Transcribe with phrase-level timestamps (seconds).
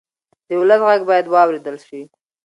[0.47, 2.01] د ولس غږ باید واورېدل شي.